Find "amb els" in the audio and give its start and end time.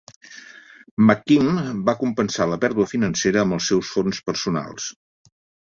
3.45-3.71